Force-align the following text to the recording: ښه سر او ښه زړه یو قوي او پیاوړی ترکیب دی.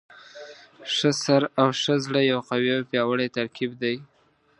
ښه 0.93 1.11
سر 1.23 1.41
او 1.61 1.69
ښه 1.81 1.95
زړه 2.05 2.21
یو 2.31 2.39
قوي 2.49 2.71
او 2.75 2.81
پیاوړی 2.89 3.27
ترکیب 3.37 3.71
دی. 3.81 3.95